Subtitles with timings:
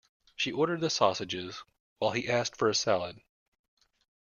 [0.35, 1.63] She ordered the sausages
[1.99, 3.21] while he asked for a salad.